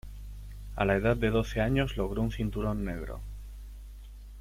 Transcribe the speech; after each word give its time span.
A 0.77 0.83
la 0.83 0.95
edad 0.95 1.15
de 1.15 1.29
doce 1.29 1.61
años, 1.61 1.95
logró 1.95 2.23
un 2.23 2.31
cinturón 2.31 2.83
negro. 2.83 3.21